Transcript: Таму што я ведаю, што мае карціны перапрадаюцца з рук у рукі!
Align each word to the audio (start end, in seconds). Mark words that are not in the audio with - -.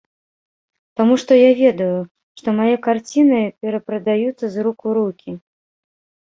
Таму 1.01 1.17
што 1.23 1.31
я 1.37 1.51
ведаю, 1.63 1.99
што 2.41 2.47
мае 2.61 2.73
карціны 2.87 3.41
перапрадаюцца 3.67 4.45
з 4.57 4.65
рук 4.71 4.79
у 4.91 4.97
рукі! 5.01 5.31